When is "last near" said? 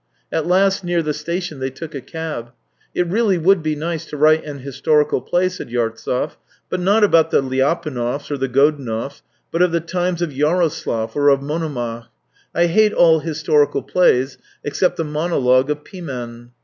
0.47-1.03